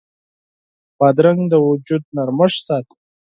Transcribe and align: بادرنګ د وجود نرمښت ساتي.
بادرنګ 0.97 1.41
د 1.51 1.53
وجود 1.67 2.03
نرمښت 2.15 2.59
ساتي. 2.67 2.95